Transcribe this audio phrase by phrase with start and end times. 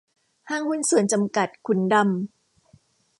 [0.49, 2.09] ห้างหุ้นส่วนจำกัด ขุนดำ